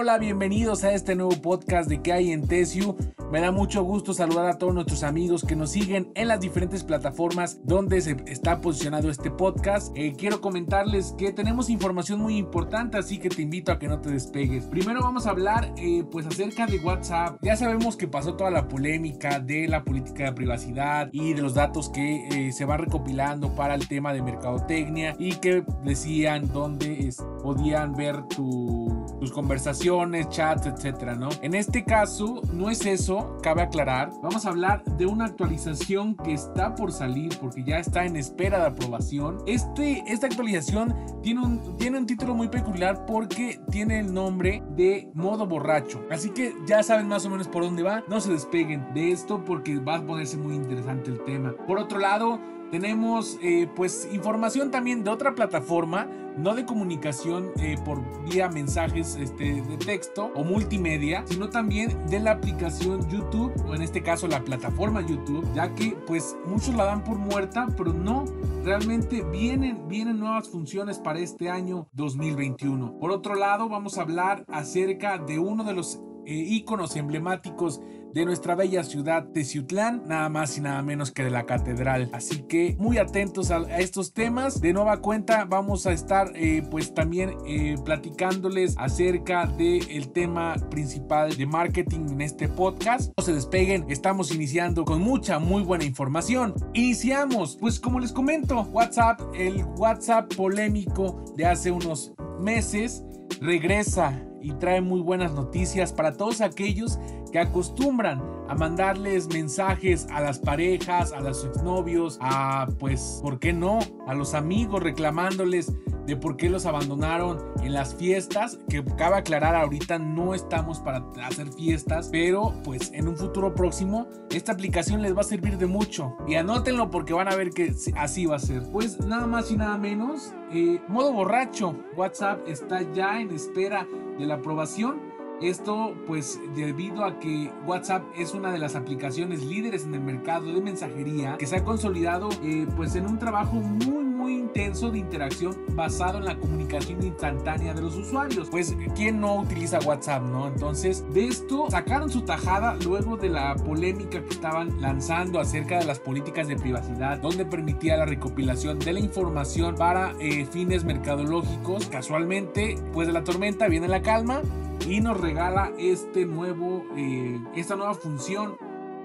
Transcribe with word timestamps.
Hola, 0.00 0.16
bienvenidos 0.16 0.84
a 0.84 0.92
este 0.92 1.16
nuevo 1.16 1.32
podcast 1.42 1.88
de 1.88 2.00
que 2.00 2.12
hay 2.12 2.30
en 2.30 2.46
Tesiu. 2.46 2.96
Me 3.30 3.42
da 3.42 3.52
mucho 3.52 3.82
gusto 3.82 4.14
saludar 4.14 4.46
a 4.46 4.56
todos 4.56 4.72
nuestros 4.72 5.02
amigos 5.02 5.44
que 5.44 5.54
nos 5.54 5.72
siguen 5.72 6.10
en 6.14 6.28
las 6.28 6.40
diferentes 6.40 6.82
plataformas 6.82 7.60
donde 7.62 8.00
se 8.00 8.16
está 8.26 8.62
posicionado 8.62 9.10
este 9.10 9.30
podcast. 9.30 9.94
Eh, 9.94 10.14
quiero 10.16 10.40
comentarles 10.40 11.14
que 11.18 11.30
tenemos 11.34 11.68
información 11.68 12.22
muy 12.22 12.38
importante, 12.38 12.96
así 12.96 13.18
que 13.18 13.28
te 13.28 13.42
invito 13.42 13.70
a 13.70 13.78
que 13.78 13.86
no 13.86 14.00
te 14.00 14.10
despegues. 14.10 14.64
Primero 14.64 15.02
vamos 15.02 15.26
a 15.26 15.30
hablar 15.30 15.74
eh, 15.76 16.04
pues 16.10 16.24
acerca 16.24 16.66
de 16.66 16.78
WhatsApp. 16.78 17.38
Ya 17.42 17.54
sabemos 17.54 17.98
que 17.98 18.08
pasó 18.08 18.34
toda 18.34 18.50
la 18.50 18.66
polémica 18.66 19.40
de 19.40 19.68
la 19.68 19.84
política 19.84 20.24
de 20.24 20.32
privacidad 20.32 21.10
y 21.12 21.34
de 21.34 21.42
los 21.42 21.52
datos 21.52 21.90
que 21.90 22.28
eh, 22.28 22.52
se 22.52 22.64
van 22.64 22.78
recopilando 22.80 23.54
para 23.54 23.74
el 23.74 23.88
tema 23.88 24.14
de 24.14 24.22
mercadotecnia 24.22 25.16
y 25.18 25.34
que 25.34 25.64
decían 25.84 26.50
dónde 26.50 27.14
podían 27.42 27.94
ver 27.94 28.22
tus 28.28 29.30
conversaciones, 29.32 30.30
chats, 30.30 30.66
etcétera, 30.66 31.14
¿no? 31.14 31.28
En 31.42 31.54
este 31.54 31.84
caso 31.84 32.40
no 32.54 32.70
es 32.70 32.86
eso 32.86 33.17
cabe 33.42 33.62
aclarar, 33.62 34.10
vamos 34.22 34.46
a 34.46 34.50
hablar 34.50 34.84
de 34.84 35.06
una 35.06 35.26
actualización 35.26 36.16
que 36.16 36.32
está 36.32 36.74
por 36.74 36.92
salir 36.92 37.36
porque 37.40 37.62
ya 37.64 37.78
está 37.78 38.04
en 38.04 38.16
espera 38.16 38.58
de 38.60 38.66
aprobación. 38.66 39.38
Este, 39.46 40.02
esta 40.06 40.26
actualización 40.26 40.94
tiene 41.22 41.40
un, 41.40 41.76
tiene 41.76 41.98
un 41.98 42.06
título 42.06 42.34
muy 42.34 42.48
peculiar 42.48 43.06
porque 43.06 43.60
tiene 43.70 44.00
el 44.00 44.12
nombre 44.12 44.62
de 44.70 45.10
modo 45.14 45.46
borracho. 45.46 46.02
Así 46.10 46.30
que 46.30 46.54
ya 46.66 46.82
saben 46.82 47.08
más 47.08 47.24
o 47.24 47.30
menos 47.30 47.48
por 47.48 47.62
dónde 47.62 47.82
va. 47.82 48.02
No 48.08 48.20
se 48.20 48.32
despeguen 48.32 48.92
de 48.94 49.12
esto 49.12 49.44
porque 49.44 49.78
va 49.78 49.96
a 49.96 50.06
ponerse 50.06 50.36
muy 50.36 50.54
interesante 50.54 51.10
el 51.10 51.22
tema. 51.24 51.54
Por 51.66 51.78
otro 51.78 51.98
lado, 51.98 52.38
tenemos 52.70 53.38
eh, 53.42 53.68
pues 53.74 54.08
información 54.12 54.70
también 54.70 55.04
de 55.04 55.10
otra 55.10 55.34
plataforma, 55.34 56.06
no 56.36 56.54
de 56.54 56.64
comunicación 56.64 57.50
eh, 57.60 57.76
por 57.84 58.00
vía 58.28 58.48
mensajes 58.48 59.16
este, 59.16 59.62
de 59.62 59.76
texto 59.78 60.30
o 60.34 60.44
multimedia, 60.44 61.24
sino 61.26 61.48
también 61.48 62.06
de 62.06 62.20
la 62.20 62.32
aplicación 62.32 63.08
YouTube, 63.08 63.52
o 63.66 63.74
en 63.74 63.82
este 63.82 64.02
caso 64.02 64.28
la 64.28 64.44
plataforma 64.44 65.00
YouTube, 65.00 65.46
ya 65.54 65.74
que 65.74 65.96
pues 66.06 66.36
muchos 66.46 66.74
la 66.74 66.84
dan 66.84 67.02
por 67.02 67.18
muerta, 67.18 67.66
pero 67.76 67.92
no, 67.92 68.24
realmente 68.64 69.22
vienen, 69.22 69.88
vienen 69.88 70.18
nuevas 70.18 70.48
funciones 70.48 70.98
para 70.98 71.18
este 71.18 71.50
año 71.50 71.88
2021. 71.92 72.98
Por 72.98 73.10
otro 73.10 73.34
lado, 73.34 73.68
vamos 73.68 73.98
a 73.98 74.02
hablar 74.02 74.44
acerca 74.48 75.18
de 75.18 75.38
uno 75.38 75.64
de 75.64 75.74
los 75.74 76.00
eh, 76.26 76.34
íconos 76.34 76.94
emblemáticos 76.96 77.80
de 78.14 78.24
nuestra 78.24 78.54
bella 78.54 78.84
ciudad 78.84 79.28
Teciutlán, 79.32 80.02
nada 80.06 80.28
más 80.28 80.56
y 80.58 80.60
nada 80.60 80.82
menos 80.82 81.10
que 81.10 81.24
de 81.24 81.30
la 81.30 81.46
catedral. 81.46 82.08
Así 82.12 82.42
que 82.42 82.76
muy 82.78 82.98
atentos 82.98 83.50
a, 83.50 83.58
estos 83.78 84.12
temas. 84.12 84.60
De 84.60 84.72
nueva 84.72 84.98
cuenta 85.00 85.44
vamos 85.44 85.86
a 85.86 85.92
estar 85.92 86.32
eh, 86.34 86.62
pues 86.70 86.94
también 86.94 87.36
eh, 87.46 87.76
platicándoles 87.84 88.74
acerca 88.78 89.46
del 89.46 90.08
tema 90.12 90.56
principal 90.70 91.36
de 91.36 91.46
marketing 91.46 92.08
en 92.10 92.20
este 92.20 92.48
podcast. 92.48 93.12
No 93.16 93.24
se 93.24 93.32
despeguen, 93.32 93.86
estamos 93.88 94.34
iniciando 94.34 94.84
con 94.84 95.00
mucha 95.00 95.38
muy 95.38 95.62
buena 95.62 95.84
información. 95.84 96.54
Iniciamos, 96.74 97.56
pues 97.60 97.80
como 97.80 98.00
les 98.00 98.12
comento, 98.12 98.62
WhatsApp, 98.72 99.20
el 99.34 99.64
WhatsApp 99.76 100.34
polémico 100.34 101.24
de 101.36 101.46
hace 101.46 101.70
unos 101.70 102.12
meses 102.40 103.02
regresa 103.40 104.27
y 104.42 104.52
trae 104.54 104.80
muy 104.80 105.00
buenas 105.00 105.32
noticias 105.32 105.92
para 105.92 106.16
todos 106.16 106.40
aquellos 106.40 106.98
que 107.30 107.38
acostumbran 107.38 108.22
a 108.48 108.54
mandarles 108.54 109.28
mensajes 109.28 110.06
a 110.10 110.20
las 110.20 110.38
parejas, 110.38 111.12
a 111.12 111.20
los 111.20 111.44
exnovios, 111.44 112.18
a 112.20 112.68
pues, 112.78 113.20
¿por 113.22 113.38
qué 113.38 113.52
no? 113.52 113.80
A 114.06 114.14
los 114.14 114.34
amigos 114.34 114.82
reclamándoles 114.82 115.72
de 116.06 116.16
por 116.16 116.38
qué 116.38 116.48
los 116.48 116.64
abandonaron 116.64 117.38
en 117.62 117.74
las 117.74 117.94
fiestas, 117.94 118.58
que 118.70 118.82
cabe 118.96 119.16
aclarar 119.16 119.54
ahorita 119.54 119.98
no 119.98 120.34
estamos 120.34 120.80
para 120.80 121.04
hacer 121.22 121.52
fiestas, 121.52 122.08
pero 122.10 122.54
pues 122.64 122.90
en 122.94 123.08
un 123.08 123.16
futuro 123.18 123.54
próximo 123.54 124.08
esta 124.30 124.52
aplicación 124.52 125.02
les 125.02 125.14
va 125.14 125.20
a 125.20 125.24
servir 125.24 125.58
de 125.58 125.66
mucho 125.66 126.16
y 126.26 126.36
anótenlo 126.36 126.90
porque 126.90 127.12
van 127.12 127.28
a 127.28 127.36
ver 127.36 127.50
que 127.50 127.74
así 127.94 128.24
va 128.24 128.36
a 128.36 128.38
ser. 128.38 128.62
Pues 128.72 128.98
nada 129.00 129.26
más 129.26 129.50
y 129.50 129.58
nada 129.58 129.76
menos, 129.76 130.32
eh, 130.50 130.80
modo 130.88 131.12
borracho, 131.12 131.76
WhatsApp 131.94 132.40
está 132.48 132.90
ya 132.92 133.20
en 133.20 133.30
espera 133.30 133.86
de 134.18 134.26
la 134.26 134.34
aprobación. 134.34 135.00
Esto 135.40 135.94
pues 136.06 136.40
debido 136.56 137.04
a 137.04 137.20
que 137.20 137.52
WhatsApp 137.64 138.02
es 138.16 138.34
una 138.34 138.50
de 138.50 138.58
las 138.58 138.74
aplicaciones 138.74 139.44
líderes 139.44 139.84
en 139.84 139.94
el 139.94 140.00
mercado 140.00 140.52
de 140.52 140.60
mensajería 140.60 141.36
que 141.38 141.46
se 141.46 141.56
ha 141.56 141.64
consolidado 141.64 142.28
eh, 142.42 142.66
pues 142.76 142.96
en 142.96 143.06
un 143.06 143.18
trabajo 143.20 143.54
muy 143.54 144.04
intenso 144.30 144.90
de 144.90 144.98
interacción 144.98 145.56
basado 145.74 146.18
en 146.18 146.24
la 146.24 146.38
comunicación 146.38 147.02
instantánea 147.02 147.74
de 147.74 147.82
los 147.82 147.96
usuarios. 147.96 148.48
Pues 148.50 148.76
quién 148.94 149.20
no 149.20 149.36
utiliza 149.36 149.78
WhatsApp, 149.80 150.22
¿no? 150.22 150.48
Entonces 150.48 151.04
de 151.12 151.28
esto 151.28 151.66
sacaron 151.70 152.10
su 152.10 152.22
tajada 152.22 152.76
luego 152.84 153.16
de 153.16 153.28
la 153.28 153.54
polémica 153.56 154.22
que 154.22 154.30
estaban 154.30 154.80
lanzando 154.80 155.40
acerca 155.40 155.78
de 155.78 155.84
las 155.84 155.98
políticas 155.98 156.48
de 156.48 156.56
privacidad 156.56 157.18
donde 157.18 157.44
permitía 157.44 157.96
la 157.96 158.06
recopilación 158.06 158.78
de 158.78 158.92
la 158.92 159.00
información 159.00 159.74
para 159.74 160.12
eh, 160.20 160.46
fines 160.46 160.84
mercadológicos. 160.84 161.86
Casualmente 161.86 162.76
pues 162.92 163.06
de 163.06 163.12
la 163.12 163.24
tormenta 163.24 163.68
viene 163.68 163.88
la 163.88 164.02
calma 164.02 164.42
y 164.86 165.00
nos 165.00 165.20
regala 165.20 165.72
este 165.78 166.24
nuevo, 166.26 166.84
eh, 166.96 167.38
esta 167.54 167.76
nueva 167.76 167.94
función. 167.94 168.56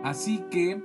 Así 0.04 0.44
que, 0.52 0.82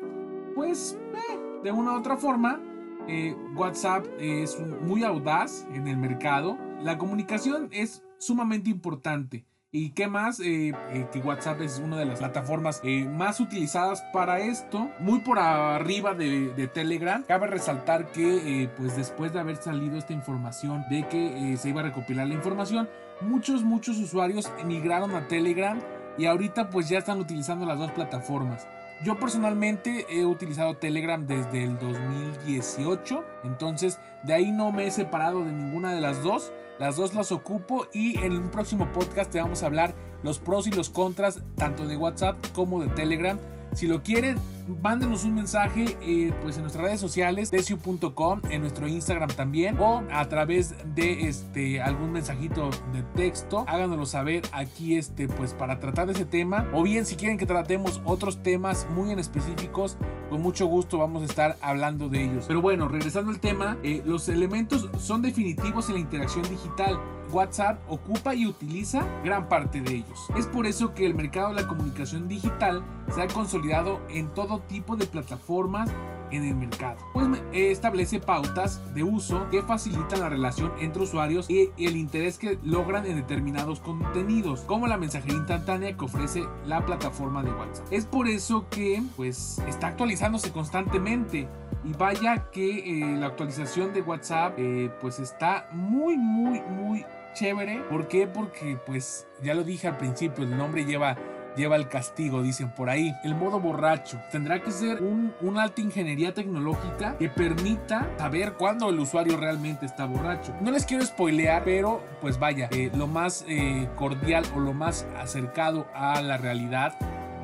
pues, 0.55 0.99
eh, 1.13 1.39
de 1.63 1.73
una 1.73 1.93
u 1.93 1.99
otra 1.99 2.17
forma, 2.17 2.61
eh, 3.09 3.35
WhatsApp 3.55 4.07
es 4.21 4.59
muy 4.83 5.05
audaz 5.05 5.67
en 5.73 5.89
el 5.89 5.97
mercado. 5.97 6.59
La 6.81 6.99
comunicación 6.99 7.69
es 7.73 8.03
sumamente 8.19 8.71
importante. 8.71 9.45
¿Y 9.71 9.91
qué 9.91 10.07
más? 10.07 10.39
que 10.39 11.23
WhatsApp 11.23 11.61
es 11.61 11.79
una 11.79 11.99
de 11.99 12.07
las 12.07 12.21
plataformas 12.21 12.81
más 13.11 13.39
utilizadas 13.39 14.03
para 14.15 14.41
esto, 14.41 14.91
muy 14.99 15.19
por 15.21 15.39
arriba 15.39 16.15
de, 16.15 16.55
de 16.55 16.69
Telegram. 16.69 17.23
Cabe 17.23 17.49
resaltar 17.49 18.11
que 18.11 18.71
pues 18.79 18.97
después 18.97 19.35
de 19.35 19.41
haber 19.41 19.57
salido 19.57 19.99
esta 19.99 20.15
información 20.15 20.85
de 20.89 21.07
que 21.09 21.55
se 21.59 21.69
iba 21.69 21.83
a 21.83 21.85
recopilar 21.85 22.27
la 22.27 22.35
información, 22.35 22.89
muchos, 23.21 23.63
muchos 23.63 23.99
usuarios 23.99 24.51
emigraron 24.59 25.15
a 25.15 25.29
Telegram 25.29 25.79
y 26.17 26.27
ahorita 26.27 26.71
pues 26.71 26.89
ya 26.89 26.99
están 26.99 27.21
utilizando 27.21 27.65
las 27.65 27.79
dos 27.79 27.93
plataformas. 27.93 28.67
Yo 29.05 29.17
personalmente 29.17 30.07
he 30.11 30.25
utilizado 30.25 30.77
Telegram 30.77 31.25
desde 31.25 31.63
el 31.63 31.79
2018, 31.79 33.25
entonces 33.45 34.01
de 34.25 34.35
ahí 34.35 34.51
no 34.51 34.73
me 34.73 34.87
he 34.87 34.91
separado 34.91 35.45
de 35.45 35.53
ninguna 35.53 35.93
de 35.93 36.01
las 36.01 36.23
dos. 36.25 36.53
Las 36.81 36.97
dos 36.97 37.15
las 37.15 37.31
ocupo 37.31 37.87
y 37.93 38.19
en 38.19 38.33
un 38.33 38.51
próximo 38.51 38.91
podcast 38.93 39.31
te 39.31 39.41
vamos 39.41 39.63
a 39.63 39.67
hablar 39.67 39.95
los 40.25 40.41
pros 40.41 40.67
y 40.67 40.73
los 40.73 40.91
contras 40.91 41.41
tanto 41.55 41.87
de 41.87 41.97
WhatsApp 41.97 42.37
como 42.55 42.83
de 42.83 42.89
Telegram 42.89 43.39
si 43.73 43.87
lo 43.87 44.03
quieren, 44.03 44.39
mándenos 44.83 45.25
un 45.25 45.35
mensaje 45.35 45.97
eh, 46.03 46.33
pues 46.43 46.57
en 46.57 46.63
nuestras 46.63 46.85
redes 46.85 47.01
sociales, 47.01 47.51
desio.com, 47.51 48.43
en 48.51 48.61
nuestro 48.61 48.89
Instagram 48.89 49.31
también, 49.31 49.79
o 49.79 50.03
a 50.11 50.29
través 50.29 50.75
de 50.95 51.29
este 51.29 51.81
algún 51.81 52.13
mensajito 52.13 52.71
de 52.93 53.03
texto. 53.15 53.65
Háganoslo 53.69 54.07
saber 54.07 54.43
aquí 54.53 54.97
este 54.97 55.29
pues 55.29 55.55
para 55.55 55.79
tratar 55.79 56.11
ese 56.11 56.25
tema. 56.25 56.69
O 56.75 56.83
bien 56.83 57.07
si 57.07 57.17
quieren 57.17 57.39
que 57.39 57.47
tratemos 57.47 58.01
otros 58.05 58.43
temas 58.43 58.87
muy 58.95 59.11
en 59.13 59.19
específicos, 59.19 59.97
con 60.29 60.43
mucho 60.43 60.67
gusto 60.67 60.99
vamos 60.99 61.23
a 61.23 61.27
estar 61.27 61.57
hablando 61.61 62.09
de 62.09 62.25
ellos. 62.25 62.45
Pero 62.47 62.61
bueno, 62.61 62.89
regresando 62.89 63.31
al 63.31 63.41
tema, 63.41 63.79
eh, 63.83 64.03
los 64.05 64.29
elementos 64.29 64.89
son 64.99 65.23
definitivos 65.23 65.89
en 65.89 65.95
la 65.95 66.01
interacción 66.01 66.49
digital. 66.49 66.99
WhatsApp 67.31 67.79
ocupa 67.89 68.35
y 68.35 68.47
utiliza 68.47 69.07
gran 69.23 69.49
parte 69.49 69.81
de 69.81 69.97
ellos. 69.97 70.29
Es 70.37 70.47
por 70.47 70.67
eso 70.67 70.95
que 70.95 71.05
el 71.05 71.15
mercado 71.15 71.51
de 71.51 71.63
la 71.63 71.69
comunicación 71.69 72.27
digital 72.27 72.83
se 73.15 73.23
ha 73.23 73.29
consolidado 73.29 74.01
en 74.09 74.33
todo 74.33 74.61
tipo 74.61 74.97
de 74.97 75.07
plataformas 75.07 75.91
en 76.31 76.45
el 76.45 76.55
mercado, 76.55 76.99
pues 77.13 77.27
establece 77.53 78.21
pautas 78.21 78.95
de 78.95 79.03
uso 79.03 79.49
que 79.51 79.63
facilitan 79.63 80.21
la 80.21 80.29
relación 80.29 80.73
entre 80.81 81.03
usuarios 81.03 81.49
y 81.51 81.71
el 81.79 81.97
interés 81.97 82.39
que 82.39 82.59
logran 82.63 83.07
en 83.07 83.17
determinados 83.17 83.81
contenidos, 83.81 84.61
como 84.63 84.87
la 84.87 84.97
mensajería 84.97 85.37
instantánea 85.39 85.97
que 85.97 86.05
ofrece 86.05 86.45
la 86.67 86.85
plataforma 86.85 87.43
de 87.43 87.51
WhatsApp. 87.53 87.87
Es 87.91 88.07
por 88.07 88.29
eso 88.29 88.67
que 88.71 89.03
pues 89.17 89.61
está 89.67 89.89
actualizándose 89.89 90.53
constantemente 90.53 91.49
y 91.85 91.93
vaya 91.93 92.51
que 92.51 93.01
eh, 93.01 93.17
la 93.17 93.27
actualización 93.27 93.93
de 93.93 94.03
WhatsApp 94.03 94.55
eh, 94.59 94.91
pues 95.01 95.19
está 95.19 95.69
muy 95.73 96.17
muy 96.17 96.61
muy 96.61 97.05
chévere. 97.35 97.81
¿Por 97.89 98.09
qué? 98.09 98.27
Porque 98.27 98.79
pues 98.87 99.27
ya 99.43 99.55
lo 99.55 99.65
dije 99.65 99.89
al 99.89 99.97
principio, 99.97 100.45
el 100.45 100.57
nombre 100.57 100.85
lleva 100.85 101.17
lleva 101.59 101.77
el 101.77 101.89
castigo, 101.89 102.43
dicen 102.43 102.71
por 102.71 102.89
ahí. 102.89 103.15
El 103.25 103.35
modo 103.35 103.61
borracho 103.61 104.19
tendrá 104.31 104.63
que 104.63 104.71
ser 104.71 105.03
un, 105.03 105.35
una 105.43 105.65
alta 105.65 105.81
ingeniería 105.81 106.33
tecnológica 106.33 107.19
que 107.19 107.29
permita 107.29 108.09
saber 108.17 108.55
cuándo 108.55 108.89
el 108.89 108.99
usuario 108.99 109.37
realmente 109.37 109.85
está 109.85 110.07
borracho. 110.07 110.55
No 110.63 110.71
les 110.71 110.87
quiero 110.87 111.05
spoilear, 111.05 111.65
pero 111.65 112.01
pues 112.21 112.39
vaya, 112.39 112.69
eh, 112.71 112.91
lo 112.95 113.07
más 113.07 113.45
eh, 113.49 113.89
cordial 113.97 114.45
o 114.55 114.61
lo 114.61 114.73
más 114.73 115.07
acercado 115.19 115.87
a 115.95 116.23
la 116.23 116.39
realidad, 116.39 116.95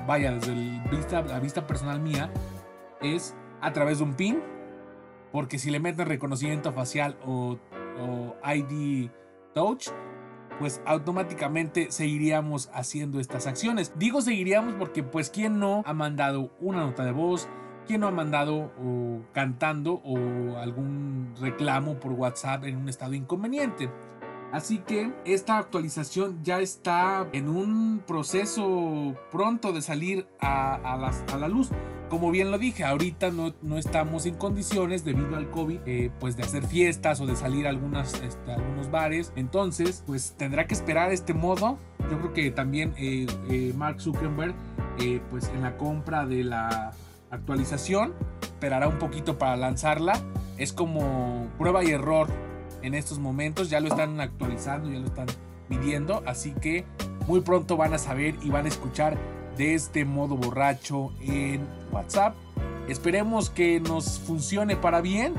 vaya, 0.06 0.32
desde 0.32 0.54
la 1.28 1.40
vista 1.40 1.66
personal 1.66 2.00
mía, 2.00 2.30
es 3.02 3.34
a 3.60 3.72
través 3.72 3.98
de 3.98 4.04
un 4.04 4.14
PIN. 4.14 4.40
Porque 5.32 5.58
si 5.58 5.70
le 5.72 5.80
meten 5.80 6.06
reconocimiento 6.06 6.72
facial 6.72 7.16
o, 7.26 7.58
o 7.98 8.36
ID 8.54 9.10
touch, 9.52 9.88
pues 10.58 10.80
automáticamente 10.86 11.90
seguiríamos 11.90 12.70
haciendo 12.72 13.20
estas 13.20 13.46
acciones. 13.46 13.92
Digo 13.96 14.22
seguiríamos 14.22 14.74
porque 14.74 15.02
pues 15.02 15.30
quién 15.30 15.58
no 15.58 15.82
ha 15.84 15.94
mandado 15.94 16.50
una 16.60 16.80
nota 16.80 17.04
de 17.04 17.12
voz, 17.12 17.48
quién 17.86 18.00
no 18.00 18.08
ha 18.08 18.12
mandado 18.12 18.72
o 18.78 19.20
cantando 19.32 20.00
o 20.04 20.56
algún 20.58 21.34
reclamo 21.40 21.98
por 22.00 22.12
WhatsApp 22.12 22.64
en 22.64 22.76
un 22.76 22.88
estado 22.88 23.14
inconveniente. 23.14 23.90
Así 24.54 24.78
que 24.78 25.10
esta 25.24 25.58
actualización 25.58 26.38
ya 26.44 26.60
está 26.60 27.26
en 27.32 27.48
un 27.48 28.00
proceso 28.06 29.16
pronto 29.32 29.72
de 29.72 29.82
salir 29.82 30.28
a, 30.40 30.96
la, 31.36 31.48
luz. 31.48 31.70
Como 32.08 32.30
bien 32.30 32.52
lo 32.52 32.58
dije, 32.58 32.84
ahorita 32.84 33.32
no, 33.32 33.52
no 33.62 33.78
estamos 33.78 34.26
en 34.26 34.36
condiciones 34.36 35.04
debido 35.04 35.36
al 35.36 35.50
COVID, 35.50 35.80
eh, 35.86 36.12
pues 36.20 36.36
de 36.36 36.44
hacer 36.44 36.64
fiestas 36.64 37.20
o 37.20 37.26
de 37.26 37.34
salir 37.34 37.66
a 37.66 37.70
algunas, 37.70 38.14
este, 38.22 38.52
algunos 38.52 38.92
bares. 38.92 39.32
Entonces, 39.34 40.04
pues 40.06 40.36
tendrá 40.38 40.68
que 40.68 40.74
esperar 40.74 41.10
este 41.10 41.34
modo. 41.34 41.76
Yo 42.08 42.20
creo 42.20 42.32
que 42.32 42.50
también 42.52 42.94
eh, 42.96 43.26
eh, 43.50 43.72
Mark 43.76 44.00
Zuckerberg, 44.00 44.54
pues 45.30 45.48
en 45.48 45.62
la 45.62 45.76
compra 45.76 46.26
de 46.26 46.44
la 46.44 46.92
actualización, 47.32 48.14
esperará 48.40 48.86
un 48.86 49.00
poquito 49.00 49.36
para 49.36 49.56
lanzarla. 49.56 50.12
Es 50.58 50.72
como 50.72 51.48
prueba 51.58 51.82
y 51.82 51.90
error 51.90 52.28
en 52.84 52.94
estos 52.94 53.18
momentos. 53.18 53.70
Ya 53.70 53.80
lo 53.80 53.88
están 53.88 54.20
actualizando, 54.20 54.90
ya 54.90 54.98
lo 54.98 55.06
están 55.06 55.26
midiendo. 55.68 56.22
Así 56.26 56.52
que 56.52 56.84
muy 57.26 57.40
pronto 57.40 57.76
van 57.76 57.94
a 57.94 57.98
saber 57.98 58.36
y 58.42 58.50
van 58.50 58.66
a 58.66 58.68
escuchar 58.68 59.18
de 59.56 59.74
este 59.74 60.04
modo 60.04 60.36
borracho 60.36 61.12
en 61.20 61.66
WhatsApp. 61.90 62.34
Esperemos 62.88 63.50
que 63.50 63.80
nos 63.80 64.20
funcione 64.20 64.76
para 64.76 65.00
bien 65.00 65.32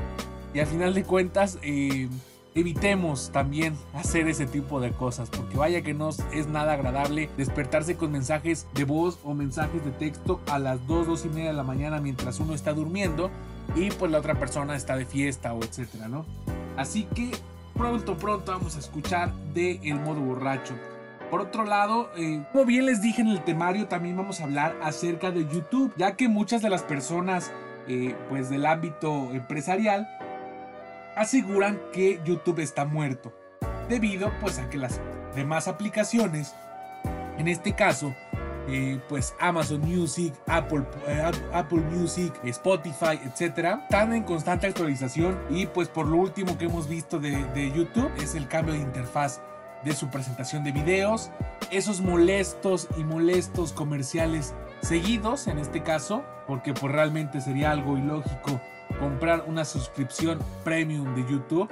y 0.52 0.58
al 0.58 0.66
final 0.66 0.94
de 0.94 1.04
cuentas 1.04 1.58
eh, 1.62 2.08
evitemos 2.56 3.30
también 3.30 3.76
hacer 3.94 4.26
ese 4.28 4.46
tipo 4.46 4.80
de 4.80 4.90
cosas 4.90 5.28
porque 5.30 5.56
vaya 5.56 5.82
que 5.82 5.94
no 5.94 6.08
es 6.32 6.48
nada 6.48 6.72
agradable 6.72 7.28
despertarse 7.36 7.96
con 7.96 8.10
mensajes 8.10 8.66
de 8.74 8.84
voz 8.84 9.18
o 9.22 9.34
mensajes 9.34 9.84
de 9.84 9.90
texto 9.92 10.40
a 10.50 10.58
las 10.58 10.84
2, 10.86 11.06
2 11.06 11.24
y 11.26 11.28
media 11.28 11.48
de 11.48 11.52
la 11.52 11.62
mañana 11.62 12.00
mientras 12.00 12.40
uno 12.40 12.54
está 12.54 12.72
durmiendo 12.72 13.30
y 13.76 13.90
pues 13.90 14.10
la 14.10 14.18
otra 14.18 14.34
persona 14.36 14.74
está 14.74 14.96
de 14.96 15.04
fiesta 15.04 15.52
o 15.52 15.62
etcétera, 15.62 16.08
¿no? 16.08 16.24
Así 16.76 17.04
que 17.14 17.30
pronto, 17.74 18.16
pronto 18.16 18.52
vamos 18.52 18.76
a 18.76 18.78
escuchar 18.78 19.32
de 19.54 19.80
el 19.82 20.00
modo 20.00 20.20
borracho. 20.20 20.74
Por 21.30 21.40
otro 21.40 21.64
lado, 21.64 22.10
eh, 22.16 22.44
como 22.52 22.64
bien 22.64 22.86
les 22.86 23.02
dije 23.02 23.20
en 23.20 23.28
el 23.28 23.42
temario, 23.42 23.88
también 23.88 24.16
vamos 24.16 24.40
a 24.40 24.44
hablar 24.44 24.76
acerca 24.82 25.30
de 25.30 25.46
YouTube, 25.46 25.92
ya 25.96 26.14
que 26.14 26.28
muchas 26.28 26.62
de 26.62 26.70
las 26.70 26.82
personas 26.82 27.52
eh, 27.88 28.14
pues 28.28 28.48
del 28.48 28.66
ámbito 28.66 29.30
empresarial 29.32 30.08
aseguran 31.16 31.80
que 31.92 32.20
YouTube 32.24 32.60
está 32.60 32.84
muerto, 32.84 33.32
debido 33.88 34.30
pues 34.40 34.58
a 34.58 34.68
que 34.68 34.76
las 34.78 35.00
demás 35.34 35.66
aplicaciones, 35.66 36.54
en 37.38 37.48
este 37.48 37.74
caso 37.74 38.14
eh, 38.68 39.00
pues 39.08 39.34
Amazon 39.40 39.80
Music, 39.80 40.34
Apple, 40.46 40.84
eh, 41.06 41.30
Apple 41.52 41.80
Music, 41.92 42.32
Spotify, 42.44 43.18
etcétera, 43.24 43.80
están 43.84 44.12
en 44.12 44.24
constante 44.24 44.66
actualización 44.66 45.38
y 45.50 45.66
pues 45.66 45.88
por 45.88 46.06
lo 46.06 46.16
último 46.16 46.58
que 46.58 46.66
hemos 46.66 46.88
visto 46.88 47.18
de, 47.18 47.44
de 47.54 47.72
YouTube 47.72 48.10
es 48.18 48.34
el 48.34 48.48
cambio 48.48 48.74
de 48.74 48.80
interfaz 48.80 49.40
de 49.84 49.92
su 49.94 50.08
presentación 50.08 50.64
de 50.64 50.72
videos, 50.72 51.30
esos 51.70 52.00
molestos 52.00 52.88
y 52.96 53.04
molestos 53.04 53.72
comerciales 53.72 54.54
seguidos 54.80 55.46
en 55.46 55.58
este 55.58 55.82
caso, 55.82 56.24
porque 56.46 56.72
pues 56.74 56.92
realmente 56.92 57.40
sería 57.40 57.70
algo 57.70 57.96
ilógico 57.96 58.60
comprar 58.98 59.44
una 59.46 59.64
suscripción 59.64 60.38
premium 60.64 61.14
de 61.14 61.22
YouTube 61.30 61.68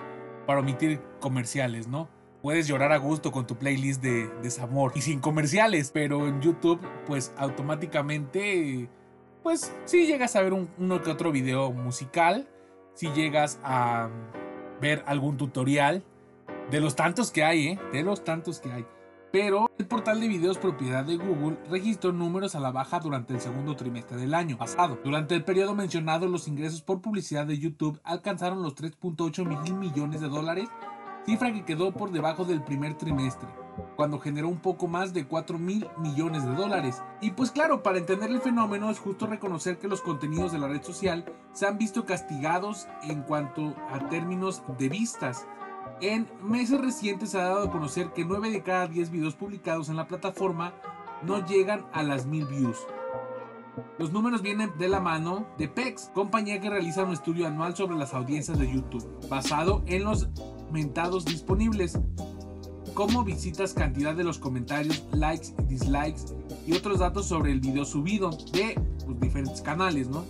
para 0.47 0.61
omitir 0.61 1.01
comerciales, 1.21 1.89
¿no? 1.89 2.09
Puedes 2.45 2.69
llorar 2.69 2.93
a 2.93 2.99
gusto 2.99 3.33
con 3.33 3.47
tu 3.47 3.57
playlist 3.57 4.03
de 4.03 4.29
desamor 4.43 4.93
y 4.95 5.01
sin 5.01 5.19
comerciales, 5.19 5.91
pero 5.91 6.29
en 6.29 6.43
YouTube 6.43 6.79
pues 7.07 7.33
automáticamente 7.39 8.91
pues 9.43 9.75
si 9.87 10.07
llegas 10.07 10.37
a 10.37 10.43
ver 10.43 10.53
uno 10.53 11.01
que 11.01 11.11
otro 11.11 11.33
video 11.33 11.73
musical, 11.73 12.47
si 12.93 13.11
llegas 13.13 13.59
a 13.65 14.11
ver 14.79 15.03
algún 15.07 15.39
tutorial 15.39 16.05
de 16.71 16.83
los 16.83 16.95
tantos 16.97 17.31
que 17.31 17.45
hay, 17.45 17.69
¿eh? 17.69 17.79
de 17.95 18.03
los 18.03 18.25
tantos 18.25 18.61
que 18.61 18.71
hay. 18.71 18.85
Pero 19.33 19.71
el 19.79 19.87
portal 19.87 20.21
de 20.21 20.29
videos 20.29 20.59
propiedad 20.59 21.03
de 21.03 21.17
Google 21.17 21.57
registró 21.71 22.13
números 22.13 22.55
a 22.55 22.61
la 22.61 22.71
baja 22.71 23.01
durante 23.01 23.33
el 23.33 23.41
segundo 23.41 23.75
trimestre 23.75 24.19
del 24.19 24.35
año 24.35 24.59
pasado. 24.59 24.99
Durante 25.03 25.35
el 25.35 25.45
periodo 25.45 25.75
mencionado, 25.75 26.29
los 26.29 26.47
ingresos 26.47 26.83
por 26.83 27.01
publicidad 27.01 27.47
de 27.47 27.59
YouTube 27.59 27.99
alcanzaron 28.05 28.63
los 28.63 28.77
3.8 28.77 29.47
mil 29.47 29.75
millones 29.77 30.21
de 30.21 30.29
dólares 30.29 30.69
cifra 31.25 31.53
que 31.53 31.65
quedó 31.65 31.93
por 31.93 32.11
debajo 32.11 32.45
del 32.45 32.63
primer 32.63 32.95
trimestre, 32.95 33.49
cuando 33.97 34.19
generó 34.19 34.49
un 34.49 34.61
poco 34.61 34.87
más 34.87 35.13
de 35.13 35.27
4 35.27 35.59
mil 35.59 35.89
millones 35.99 36.45
de 36.45 36.55
dólares. 36.55 37.03
Y 37.21 37.33
pues 37.33 37.51
claro, 37.51 37.83
para 37.83 37.99
entender 37.99 38.31
el 38.31 38.41
fenómeno 38.41 38.91
es 38.91 38.99
justo 38.99 39.27
reconocer 39.27 39.79
que 39.79 39.89
los 39.89 40.03
contenidos 40.03 40.53
de 40.53 40.59
la 40.59 40.69
red 40.69 40.83
social 40.83 41.25
se 41.53 41.67
han 41.67 41.79
visto 41.79 42.05
castigados 42.05 42.87
en 43.03 43.23
cuanto 43.23 43.75
a 43.91 44.09
términos 44.09 44.63
de 44.79 44.89
vistas. 44.89 45.47
En 46.01 46.29
meses 46.43 46.81
recientes 46.81 47.31
se 47.31 47.39
ha 47.39 47.45
dado 47.45 47.69
a 47.69 47.71
conocer 47.71 48.13
que 48.13 48.25
9 48.25 48.51
de 48.51 48.63
cada 48.63 48.89
10 48.89 49.11
videos 49.11 49.35
publicados 49.35 49.89
en 49.89 49.97
la 49.97 50.09
plataforma 50.09 50.75
no 51.23 51.45
llegan 51.47 51.87
a 51.93 52.03
las 52.03 52.27
mil 52.27 52.47
views. 52.47 52.87
Los 53.99 54.13
números 54.13 54.43
vienen 54.43 54.73
de 54.79 54.89
la 54.89 55.01
mano 55.01 55.47
de 55.59 55.69
PEX, 55.69 56.11
compañía 56.15 56.61
que 56.61 56.71
realiza 56.71 57.05
un 57.05 57.13
estudio 57.13 57.47
anual 57.47 57.77
sobre 57.77 57.97
las 57.97 58.15
audiencias 58.15 58.59
de 58.59 58.73
YouTube, 58.73 59.07
basado 59.29 59.83
en 59.87 60.05
los 60.05 60.29
mentados 60.73 61.25
disponibles, 61.25 61.99
como 62.95 63.25
visitas, 63.25 63.75
cantidad 63.75 64.15
de 64.15 64.25
los 64.25 64.39
comentarios, 64.39 65.05
likes 65.13 65.55
y 65.59 65.65
dislikes 65.65 66.23
y 66.67 66.73
otros 66.73 67.01
datos 67.01 67.27
sobre 67.27 67.53
el 67.53 67.61
video 67.61 67.85
subido 67.85 68.31
de 68.53 68.81
pues, 69.05 69.21
diferentes 69.21 69.61
canales, 69.61 70.09
¿no? 70.09 70.25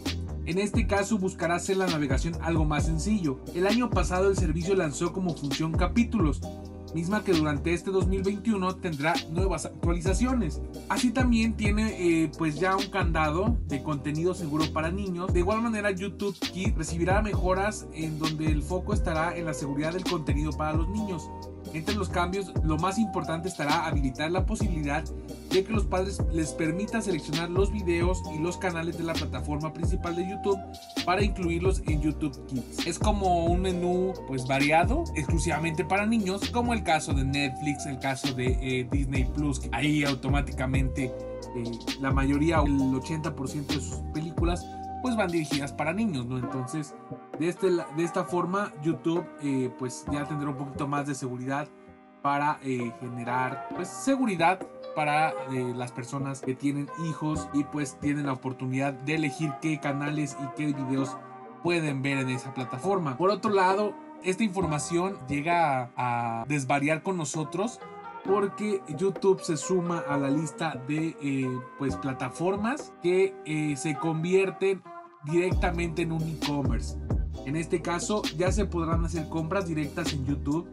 En 0.47 0.58
este 0.58 0.87
caso 0.87 1.19
buscarás 1.19 1.69
en 1.70 1.79
la 1.79 1.87
navegación 1.87 2.35
algo 2.43 2.64
más 2.64 2.87
sencillo. 2.87 3.38
El 3.55 3.67
año 3.67 3.88
pasado 3.88 4.29
el 4.29 4.37
servicio 4.37 4.75
lanzó 4.75 5.12
como 5.12 5.35
función 5.35 5.73
capítulos, 5.73 6.40
misma 6.94 7.25
que 7.25 7.32
durante 7.32 7.75
este 7.75 7.91
2021 7.91 8.76
tendrá 8.76 9.14
nuevas 9.31 9.67
actualizaciones. 9.67 10.62
Así 10.88 11.11
también 11.11 11.55
tiene 11.55 12.23
eh, 12.23 12.31
pues 12.38 12.58
ya 12.58 12.76
un 12.76 12.87
candado 12.87 13.58
de 13.67 13.82
contenido 13.82 14.35
seguro 14.35 14.73
para 14.73 14.91
niños. 14.91 15.32
De 15.32 15.41
igual 15.41 15.62
manera 15.62 15.91
YouTube 15.91 16.38
Kids 16.38 16.76
recibirá 16.76 17.20
mejoras 17.23 17.87
en 17.93 18.19
donde 18.19 18.46
el 18.46 18.62
foco 18.62 18.94
estará 18.94 19.37
en 19.37 19.44
la 19.46 19.55
seguridad 19.55 19.93
del 19.93 20.05
contenido 20.05 20.52
para 20.52 20.73
los 20.73 20.88
niños. 20.88 21.29
Entre 21.75 21.97
los 21.97 22.09
cambios, 22.09 22.52
lo 22.62 22.78
más 22.78 22.99
importante 22.99 23.49
estará 23.49 23.87
habilitar 23.87 24.31
la 24.31 24.47
posibilidad 24.47 25.02
de 25.50 25.64
que 25.64 25.73
los 25.73 25.85
padres 25.85 26.23
les 26.33 26.52
permitan 26.52 27.02
seleccionar 27.02 27.50
los 27.50 27.73
videos 27.73 28.23
y 28.33 28.38
los 28.38 28.57
canales 28.57 28.97
de 28.97 29.02
la 29.02 29.12
plataforma 29.12 29.73
principal 29.73 30.14
de 30.14 30.28
YouTube 30.28 30.59
para 31.04 31.23
incluirlos 31.23 31.83
en 31.87 32.00
YouTube 32.00 32.47
Kids. 32.47 32.87
Es 32.87 32.99
como 32.99 33.47
un 33.47 33.62
menú 33.62 34.14
pues 34.28 34.47
variado, 34.47 35.02
exclusivamente 35.16 35.85
para 35.85 36.07
niños, 36.07 36.49
como 36.50 36.75
el 36.75 36.85
caso 36.85 37.12
de 37.12 37.25
Netflix, 37.25 37.87
el 37.87 37.99
caso 37.99 38.33
de 38.35 38.57
eh, 38.62 38.88
Disney 38.90 39.25
Plus, 39.25 39.59
que 39.59 39.69
ahí 39.73 40.04
automáticamente 40.04 41.07
eh, 41.07 41.64
la 42.00 42.12
mayoría, 42.12 42.61
el 42.64 42.78
80% 42.78 43.66
de 43.66 43.81
sus 43.81 43.97
películas 44.12 44.64
pues 45.04 45.16
van 45.16 45.31
dirigidas 45.31 45.71
para 45.71 45.93
niños, 45.93 46.25
¿no? 46.25 46.38
Entonces, 46.38 46.95
de, 47.38 47.49
este, 47.49 47.71
de 47.71 48.05
esta 48.05 48.25
forma, 48.25 48.73
YouTube 48.83 49.26
eh, 49.43 49.71
pues 49.79 50.05
ya 50.12 50.25
tendrá 50.25 50.50
un 50.50 50.57
poquito 50.57 50.87
más 50.87 51.07
de 51.07 51.14
seguridad 51.14 51.69
para 52.23 52.59
eh, 52.62 52.93
generar 53.00 53.69
pues 53.75 53.88
seguridad 53.88 54.67
para 54.95 55.31
eh, 55.31 55.73
las 55.76 55.93
personas 55.93 56.41
que 56.41 56.55
tienen 56.55 56.88
hijos 57.07 57.49
y 57.53 57.64
pues 57.64 57.99
tienen 58.00 58.26
la 58.26 58.33
oportunidad 58.33 58.95
de 58.95 59.17
elegir 59.17 59.53
qué 59.61 59.79
canales 59.81 60.37
y 60.43 60.47
qué 60.57 60.67
videos 60.67 61.17
pueden 61.62 62.03
ver 62.03 62.19
en 62.19 62.31
esa 62.31 62.55
plataforma. 62.55 63.17
Por 63.17 63.31
otro 63.31 63.53
lado, 63.53 63.95
esta 64.23 64.45
información 64.45 65.19
llega 65.29 65.91
a, 65.97 66.45
desvariar 66.47 67.03
con 67.03 67.17
nosotros 67.17 67.81
porque 68.25 68.81
YouTube 68.97 69.41
se 69.43 69.57
suma 69.57 69.99
a 70.09 70.17
la 70.17 70.31
lista 70.31 70.81
de 70.88 71.61
pues 71.79 71.95
plataformas 71.97 72.95
que 73.03 73.75
se 73.76 73.97
convierten 73.97 74.83
directamente 75.25 76.03
en 76.03 76.12
un 76.12 76.23
e-commerce. 76.23 77.03
En 77.47 77.57
este 77.57 77.83
caso 77.83 78.23
ya 78.37 78.50
se 78.53 78.64
podrán 78.64 79.05
hacer 79.05 79.29
compras 79.29 79.67
directas 79.67 80.12
en 80.12 80.25
YouTube, 80.25 80.69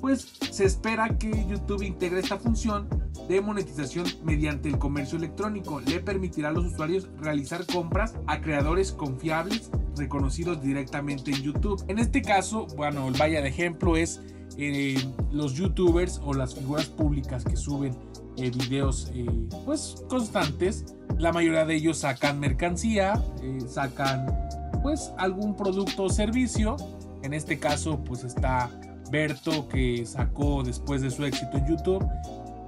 pues 0.00 0.32
se 0.50 0.64
espera 0.64 1.18
que 1.18 1.30
YouTube 1.46 1.82
integre 1.82 2.20
esta 2.20 2.38
función 2.38 2.88
de 3.28 3.40
monetización 3.40 4.06
mediante 4.24 4.68
el 4.68 4.78
comercio 4.78 5.18
electrónico. 5.18 5.80
Le 5.80 6.00
permitirá 6.00 6.48
a 6.48 6.52
los 6.52 6.66
usuarios 6.66 7.08
realizar 7.18 7.66
compras 7.66 8.14
a 8.26 8.40
creadores 8.40 8.92
confiables 8.92 9.70
reconocidos 9.96 10.62
directamente 10.62 11.32
en 11.32 11.42
YouTube. 11.42 11.82
En 11.88 11.98
este 11.98 12.22
caso, 12.22 12.66
bueno, 12.76 13.08
el 13.08 13.14
vaya 13.14 13.42
de 13.42 13.48
ejemplo 13.48 13.96
es 13.96 14.22
eh, 14.56 14.96
los 15.30 15.54
youtubers 15.54 16.20
o 16.24 16.32
las 16.32 16.54
figuras 16.54 16.86
públicas 16.86 17.44
que 17.44 17.56
suben 17.56 17.96
eh, 18.36 18.50
videos 18.50 19.10
eh, 19.14 19.26
pues 19.64 19.96
constantes. 20.08 20.96
La 21.18 21.32
mayoría 21.32 21.64
de 21.64 21.74
ellos 21.74 21.98
sacan 21.98 22.38
mercancía, 22.38 23.22
sacan 23.66 24.47
pues 24.82 25.12
algún 25.18 25.54
producto 25.54 26.04
o 26.04 26.08
servicio. 26.10 26.76
En 27.22 27.34
este 27.34 27.58
caso 27.58 28.02
pues 28.04 28.24
está 28.24 28.70
Berto 29.10 29.68
que 29.68 30.04
sacó 30.06 30.62
después 30.62 31.02
de 31.02 31.10
su 31.10 31.24
éxito 31.24 31.56
en 31.56 31.66
YouTube, 31.66 32.06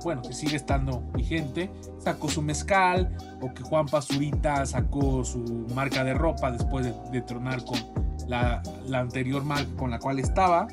bueno, 0.02 0.22
que 0.22 0.32
sigue 0.32 0.56
estando 0.56 1.02
vigente, 1.14 1.70
sacó 1.98 2.28
su 2.28 2.42
mezcal, 2.42 3.14
o 3.40 3.52
que 3.52 3.62
Juan 3.62 3.86
Pazurita 3.86 4.64
sacó 4.64 5.24
su 5.24 5.66
marca 5.74 6.02
de 6.04 6.14
ropa 6.14 6.50
después 6.50 6.86
de, 7.10 7.20
tronar 7.22 7.62
con 7.64 7.78
la, 8.26 8.62
anterior 8.92 9.44
marca 9.44 9.70
con 9.76 9.90
la 9.90 9.98
cual 9.98 10.18
estaba. 10.18 10.66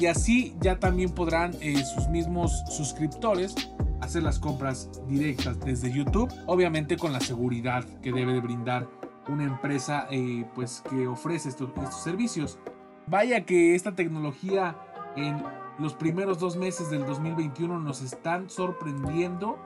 Y 0.00 0.06
así 0.06 0.54
ya 0.60 0.78
también 0.78 1.10
podrán 1.10 1.52
eh, 1.60 1.82
sus 1.84 2.08
mismos 2.08 2.64
suscriptores 2.68 3.54
hacer 4.00 4.22
las 4.22 4.38
compras 4.38 4.90
directas 5.08 5.58
desde 5.60 5.90
YouTube, 5.90 6.32
obviamente 6.46 6.96
con 6.96 7.12
la 7.12 7.20
seguridad 7.20 7.84
que 8.02 8.12
debe 8.12 8.34
de 8.34 8.40
brindar 8.40 8.86
una 9.28 9.44
empresa 9.44 10.06
eh, 10.10 10.44
pues 10.54 10.82
que 10.88 11.06
ofrece 11.06 11.48
estos, 11.48 11.70
servicios. 12.02 12.58
Vaya 13.06 13.44
que 13.44 13.74
esta 13.74 13.94
tecnología 13.94 14.76
en 15.16 15.42
los 15.78 15.94
primeros 15.94 16.38
dos 16.38 16.56
meses 16.56 16.90
del 16.90 17.04
2021 17.06 17.78
nos 17.80 18.02
están 18.02 18.48
sorprendiendo 18.50 19.58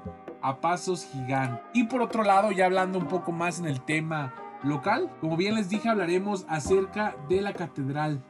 a 0.42 0.60
pasos 0.60 1.04
gigantes. 1.04 1.62
Y 1.72 1.84
por 1.84 2.02
otro 2.02 2.22
lado, 2.22 2.50
ya 2.52 2.66
hablando 2.66 2.98
un 2.98 3.06
poco 3.06 3.32
más 3.32 3.58
en 3.58 3.66
el 3.66 3.80
tema 3.80 4.34
local, 4.62 5.10
como 5.20 5.36
bien 5.36 5.54
les 5.54 5.68
dije, 5.68 5.88
hablaremos 5.88 6.44
acerca 6.48 7.16
de 7.28 7.40
la 7.40 7.52
catedral. 7.52 8.24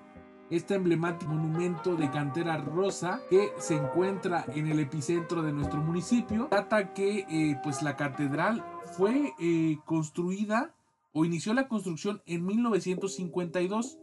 Este 0.50 0.74
emblemático 0.74 1.30
monumento 1.30 1.94
de 1.94 2.10
cantera 2.10 2.56
rosa 2.56 3.20
que 3.30 3.52
se 3.58 3.76
encuentra 3.76 4.44
en 4.54 4.66
el 4.66 4.80
epicentro 4.80 5.42
de 5.42 5.52
nuestro 5.52 5.80
municipio. 5.80 6.48
Trata 6.50 6.92
que 6.92 7.24
eh, 7.30 7.56
pues 7.62 7.82
la 7.82 7.96
catedral 7.96 8.64
fue 8.96 9.32
eh, 9.38 9.78
construida 9.84 10.74
o 11.12 11.24
inició 11.24 11.54
la 11.54 11.68
construcción 11.68 12.20
en 12.26 12.44
1952 12.46 14.00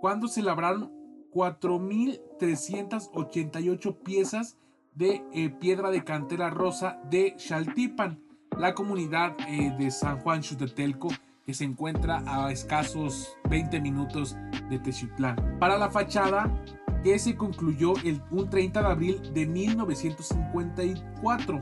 cuando 0.00 0.28
se 0.28 0.40
labraron 0.42 0.90
4.388 1.32 4.02
piezas 4.02 4.56
de 4.94 5.22
eh, 5.32 5.48
piedra 5.50 5.90
de 5.90 6.04
cantera 6.04 6.50
rosa 6.50 7.00
de 7.10 7.34
Xaltipan, 7.38 8.22
la 8.58 8.74
comunidad 8.74 9.34
eh, 9.48 9.74
de 9.78 9.90
San 9.90 10.20
Juan 10.20 10.42
Xutetelco 10.42 11.08
que 11.44 11.54
se 11.54 11.64
encuentra 11.64 12.22
a 12.26 12.50
escasos 12.50 13.36
20 13.48 13.80
minutos 13.80 14.36
de 14.68 14.78
Techiutlán. 14.80 15.58
Para 15.60 15.78
la 15.78 15.90
fachada, 15.90 16.52
que 17.04 17.16
se 17.20 17.36
concluyó 17.36 17.94
el, 18.04 18.20
un 18.32 18.50
30 18.50 18.80
de 18.80 18.88
abril 18.88 19.32
de 19.32 19.46
1954 19.46 21.60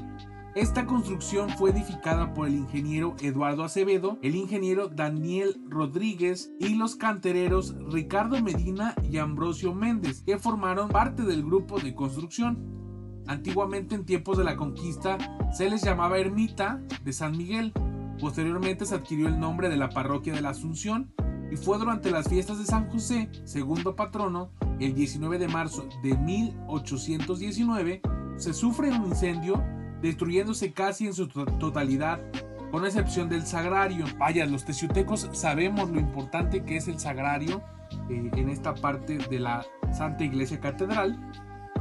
esta 0.54 0.86
construcción 0.86 1.50
fue 1.50 1.70
edificada 1.70 2.32
por 2.32 2.46
el 2.46 2.54
ingeniero 2.54 3.16
Eduardo 3.20 3.64
Acevedo, 3.64 4.18
el 4.22 4.36
ingeniero 4.36 4.88
Daniel 4.88 5.60
Rodríguez 5.68 6.52
y 6.60 6.76
los 6.76 6.94
cantereros 6.94 7.74
Ricardo 7.90 8.40
Medina 8.40 8.94
y 9.10 9.18
Ambrosio 9.18 9.74
Méndez, 9.74 10.22
que 10.22 10.38
formaron 10.38 10.90
parte 10.90 11.24
del 11.24 11.42
grupo 11.42 11.80
de 11.80 11.96
construcción. 11.96 13.24
Antiguamente 13.26 13.96
en 13.96 14.04
tiempos 14.04 14.38
de 14.38 14.44
la 14.44 14.54
conquista 14.54 15.18
se 15.52 15.68
les 15.68 15.82
llamaba 15.82 16.18
Ermita 16.18 16.80
de 17.02 17.12
San 17.12 17.36
Miguel. 17.36 17.72
Posteriormente 18.20 18.86
se 18.86 18.94
adquirió 18.94 19.26
el 19.26 19.40
nombre 19.40 19.68
de 19.68 19.76
la 19.76 19.88
parroquia 19.88 20.34
de 20.34 20.40
la 20.40 20.50
Asunción 20.50 21.12
y 21.50 21.56
fue 21.56 21.78
durante 21.78 22.12
las 22.12 22.28
fiestas 22.28 22.58
de 22.58 22.64
San 22.64 22.88
José, 22.90 23.28
segundo 23.44 23.96
patrono, 23.96 24.50
el 24.78 24.94
19 24.94 25.38
de 25.38 25.48
marzo 25.48 25.88
de 26.02 26.16
1819, 26.16 28.02
se 28.36 28.52
sufre 28.52 28.90
un 28.90 29.06
incendio 29.06 29.62
destruyéndose 30.04 30.74
casi 30.74 31.06
en 31.06 31.14
su 31.14 31.28
totalidad, 31.28 32.20
con 32.70 32.84
excepción 32.84 33.30
del 33.30 33.46
sagrario. 33.46 34.04
Vaya, 34.18 34.44
los 34.44 34.66
teciutecos 34.66 35.30
sabemos 35.32 35.90
lo 35.90 35.98
importante 35.98 36.62
que 36.62 36.76
es 36.76 36.88
el 36.88 37.00
sagrario 37.00 37.62
eh, 38.10 38.30
en 38.36 38.50
esta 38.50 38.74
parte 38.74 39.16
de 39.16 39.40
la 39.40 39.64
Santa 39.96 40.24
Iglesia 40.24 40.60
Catedral. 40.60 41.18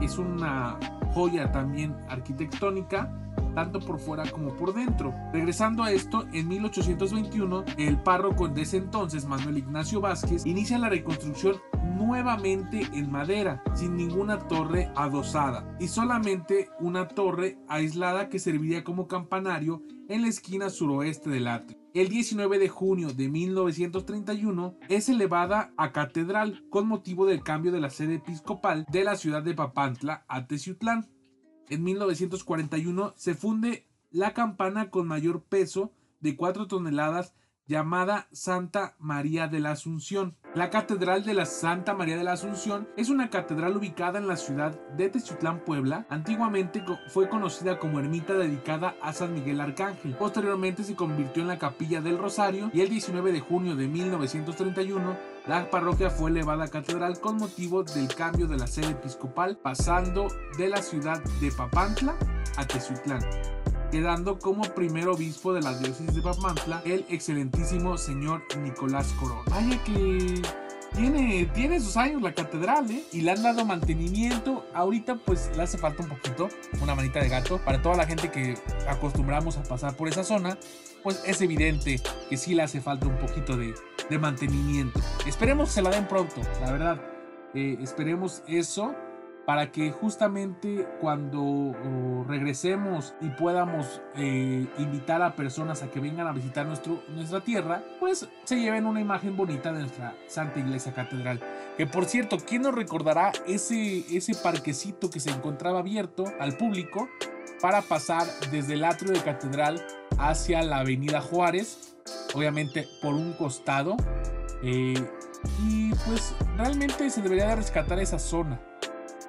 Es 0.01 0.17
una 0.17 0.79
joya 1.13 1.51
también 1.51 1.97
arquitectónica 2.07 3.11
tanto 3.53 3.79
por 3.79 3.99
fuera 3.99 4.29
como 4.29 4.55
por 4.55 4.73
dentro. 4.73 5.13
Regresando 5.31 5.83
a 5.83 5.91
esto, 5.91 6.25
en 6.33 6.47
1821, 6.47 7.65
el 7.77 8.01
párroco 8.01 8.47
de 8.47 8.61
ese 8.61 8.77
entonces, 8.77 9.25
Manuel 9.25 9.57
Ignacio 9.57 10.01
Vázquez, 10.01 10.45
inicia 10.45 10.77
la 10.77 10.89
reconstrucción 10.89 11.55
nuevamente 11.95 12.87
en 12.93 13.11
madera, 13.11 13.63
sin 13.73 13.95
ninguna 13.95 14.39
torre 14.47 14.91
adosada, 14.95 15.75
y 15.79 15.87
solamente 15.87 16.69
una 16.79 17.07
torre 17.07 17.57
aislada 17.67 18.29
que 18.29 18.39
serviría 18.39 18.83
como 18.83 19.07
campanario 19.07 19.81
en 20.09 20.21
la 20.21 20.27
esquina 20.27 20.69
suroeste 20.69 21.29
del 21.29 21.47
atrio. 21.47 21.83
El 21.93 22.09
19 22.09 22.57
de 22.57 22.69
junio 22.69 23.13
de 23.13 23.29
1931 23.29 24.75
es 24.89 25.09
elevada 25.09 25.73
a 25.77 25.91
catedral 25.91 26.65
con 26.71 26.87
motivo 26.87 27.27
del 27.27 27.43
cambio 27.43 27.71
de 27.71 27.79
la 27.79 27.91
sede 27.91 28.15
episcopal 28.15 28.85
de 28.91 29.03
la 29.03 29.15
ciudad 29.15 29.43
de 29.43 29.53
Papantla 29.53 30.25
a 30.27 30.47
Teciutlán. 30.47 31.07
En 31.69 31.83
1941 31.83 33.13
se 33.15 33.35
funde 33.35 33.87
la 34.11 34.33
campana 34.33 34.89
con 34.89 35.07
mayor 35.07 35.43
peso 35.43 35.91
de 36.19 36.35
4 36.35 36.67
toneladas 36.67 37.33
llamada 37.65 38.27
Santa 38.31 38.95
María 38.99 39.47
de 39.47 39.59
la 39.59 39.71
Asunción. 39.71 40.35
La 40.53 40.69
Catedral 40.69 41.23
de 41.23 41.33
la 41.33 41.45
Santa 41.45 41.93
María 41.93 42.17
de 42.17 42.23
la 42.23 42.33
Asunción 42.33 42.87
es 42.97 43.09
una 43.09 43.29
catedral 43.29 43.77
ubicada 43.77 44.19
en 44.19 44.27
la 44.27 44.37
ciudad 44.37 44.79
de 44.95 45.09
Techiutlán, 45.09 45.61
Puebla. 45.61 46.05
Antiguamente 46.09 46.83
fue 47.07 47.29
conocida 47.29 47.79
como 47.79 47.99
ermita 47.99 48.33
dedicada 48.33 48.95
a 49.01 49.13
San 49.13 49.33
Miguel 49.33 49.61
Arcángel. 49.61 50.15
Posteriormente 50.15 50.83
se 50.83 50.95
convirtió 50.95 51.41
en 51.41 51.47
la 51.47 51.57
Capilla 51.57 52.01
del 52.01 52.17
Rosario 52.17 52.69
y 52.73 52.81
el 52.81 52.89
19 52.89 53.31
de 53.31 53.39
junio 53.39 53.75
de 53.75 53.87
1931 53.87 55.17
la 55.47 55.69
parroquia 55.69 56.09
fue 56.09 56.29
elevada 56.29 56.65
a 56.65 56.69
catedral 56.69 57.19
con 57.19 57.37
motivo 57.37 57.83
del 57.83 58.07
cambio 58.07 58.47
de 58.47 58.57
la 58.57 58.67
sede 58.67 58.91
episcopal 58.91 59.57
pasando 59.57 60.27
de 60.57 60.69
la 60.69 60.81
ciudad 60.81 61.21
de 61.41 61.51
Papantla 61.51 62.15
a 62.55 62.65
Techiutlán 62.65 63.62
quedando 63.93 64.39
como 64.39 64.63
primer 64.73 65.07
obispo 65.07 65.53
de 65.53 65.61
la 65.61 65.77
diócesis 65.77 66.15
de 66.15 66.21
Papantla 66.23 66.81
el 66.83 67.05
excelentísimo 67.09 67.95
señor 67.95 68.41
Nicolás 68.57 69.13
Corona. 69.19 69.43
Vaya 69.51 69.83
que 69.83 70.41
tiene, 70.95 71.45
tiene 71.53 71.79
sus 71.79 71.95
años 71.95 72.23
la 72.23 72.33
catedral, 72.33 72.89
¿eh? 72.89 73.03
Y 73.11 73.21
le 73.21 73.29
han 73.29 73.43
dado 73.43 73.63
mantenimiento. 73.65 74.65
Ahorita 74.73 75.13
pues 75.13 75.51
le 75.55 75.61
hace 75.61 75.77
falta 75.77 76.01
un 76.01 76.09
poquito, 76.09 76.49
una 76.81 76.95
manita 76.95 77.19
de 77.19 77.29
gato. 77.29 77.59
Para 77.59 77.83
toda 77.83 77.95
la 77.95 78.07
gente 78.07 78.31
que 78.31 78.57
acostumbramos 78.87 79.57
a 79.57 79.63
pasar 79.63 79.95
por 79.95 80.07
esa 80.07 80.23
zona, 80.23 80.57
pues 81.03 81.21
es 81.23 81.39
evidente 81.41 82.01
que 82.31 82.35
sí 82.35 82.55
le 82.55 82.63
hace 82.63 82.81
falta 82.81 83.05
un 83.05 83.19
poquito 83.19 83.55
de, 83.57 83.75
mantenimiento. 84.17 84.99
Esperemos 85.27 85.69
que 85.69 85.75
se 85.75 85.81
la 85.83 85.91
den 85.91 86.07
pronto, 86.07 86.41
la 86.61 86.71
verdad. 86.71 86.99
Eh, 87.53 87.77
esperemos 87.79 88.41
eso 88.47 88.95
para 89.45 89.71
que 89.71 89.91
justamente 89.91 90.87
cuando 91.01 91.41
oh, 91.41 92.25
regresemos 92.27 93.13
y 93.19 93.29
podamos 93.29 94.01
eh, 94.15 94.67
invitar 94.77 95.21
a 95.21 95.35
personas 95.35 95.83
a 95.83 95.91
que 95.91 95.99
vengan 95.99 96.27
a 96.27 96.31
visitar 96.31 96.65
nuestro, 96.65 97.03
nuestra 97.09 97.41
tierra, 97.41 97.83
pues 97.99 98.27
se 98.45 98.59
lleven 98.59 98.85
una 98.85 99.01
imagen 99.01 99.35
bonita 99.35 99.73
de 99.73 99.81
nuestra 99.81 100.15
Santa 100.27 100.59
Iglesia 100.59 100.93
Catedral. 100.93 101.41
Que 101.77 101.85
por 101.85 102.05
cierto, 102.05 102.37
¿quién 102.37 102.61
nos 102.61 102.73
recordará 102.73 103.31
ese, 103.45 104.05
ese 104.15 104.33
parquecito 104.35 105.09
que 105.09 105.19
se 105.19 105.31
encontraba 105.31 105.79
abierto 105.79 106.25
al 106.39 106.55
público 106.55 107.09
para 107.61 107.81
pasar 107.81 108.25
desde 108.51 108.73
el 108.73 108.85
atrio 108.85 109.11
de 109.11 109.21
Catedral 109.21 109.85
hacia 110.17 110.61
la 110.63 110.79
Avenida 110.79 111.21
Juárez? 111.21 111.97
Obviamente 112.33 112.87
por 113.01 113.13
un 113.13 113.33
costado. 113.33 113.97
Eh, 114.63 114.93
y 115.67 115.89
pues 116.05 116.33
realmente 116.55 117.09
se 117.09 117.21
debería 117.21 117.47
de 117.47 117.57
rescatar 117.57 117.99
esa 117.99 118.17
zona 118.17 118.61